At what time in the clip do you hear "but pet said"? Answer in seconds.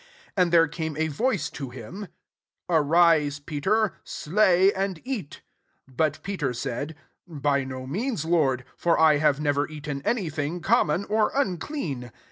5.95-6.95